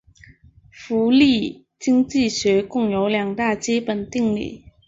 [0.71, 4.65] 福利经济学共有两大基本定理。